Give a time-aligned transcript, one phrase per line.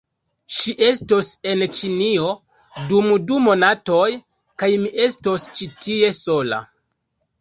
[0.59, 2.31] ŝi estos en Ĉinio,
[2.93, 4.07] dum du monatoj,
[4.63, 6.61] kaj mi estos ĉi tie, sola.